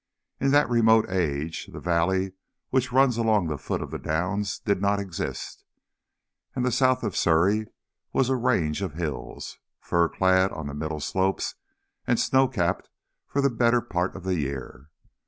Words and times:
In 0.39 0.49
that 0.49 0.67
remote 0.67 1.07
age 1.11 1.67
the 1.67 1.79
valley 1.79 2.31
which 2.71 2.91
runs 2.91 3.17
along 3.17 3.45
the 3.45 3.57
foot 3.59 3.83
of 3.83 3.91
the 3.91 3.99
Downs 3.99 4.57
did 4.57 4.81
not 4.81 4.99
exist, 4.99 5.63
and 6.55 6.65
the 6.65 6.71
south 6.71 7.03
of 7.03 7.15
Surrey 7.15 7.67
was 8.11 8.27
a 8.27 8.35
range 8.35 8.81
of 8.81 8.95
hills, 8.95 9.59
fir 9.79 10.09
clad 10.09 10.51
on 10.53 10.65
the 10.65 10.73
middle 10.73 11.01
slopes, 11.01 11.53
and 12.07 12.19
snow 12.19 12.47
capped 12.47 12.89
for 13.27 13.41
the 13.41 13.51
better 13.51 13.79
part 13.79 14.15
of 14.15 14.23
the 14.23 14.39
year. 14.39 14.89